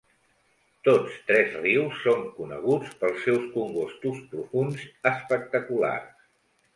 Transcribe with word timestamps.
Tots 0.87 1.17
tres 1.25 1.57
rius 1.65 1.99
són 2.05 2.23
coneguts 2.37 2.95
pels 3.01 3.19
seus 3.25 3.45
congostos 3.57 4.23
profunds 4.31 4.81
espectaculars. 5.11 6.25